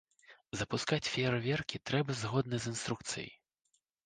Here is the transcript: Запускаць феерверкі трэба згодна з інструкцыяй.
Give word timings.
Запускаць 0.61 1.09
феерверкі 1.15 1.81
трэба 1.91 2.17
згодна 2.23 2.55
з 2.65 2.73
інструкцыяй. 2.73 3.31